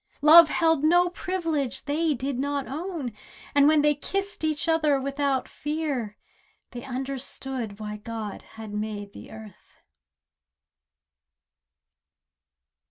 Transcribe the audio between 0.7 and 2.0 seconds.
no privilege